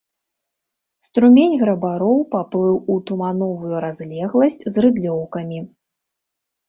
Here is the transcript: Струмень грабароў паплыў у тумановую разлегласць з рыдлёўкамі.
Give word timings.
Струмень 1.07 1.53
грабароў 1.63 2.17
паплыў 2.33 2.75
у 2.93 2.95
тумановую 3.11 3.75
разлегласць 3.85 4.59
з 4.73 4.85
рыдлёўкамі. 4.87 5.59